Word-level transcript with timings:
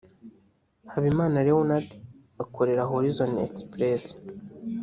Habimana 0.91 1.37
Leonard 1.47 1.87
akorera 2.43 2.87
Horizon 2.91 3.31
Express 3.47 4.03